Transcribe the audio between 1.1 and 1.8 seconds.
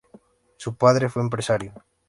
empresario.